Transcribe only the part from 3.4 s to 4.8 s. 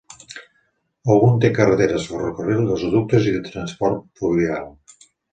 transport fluvial.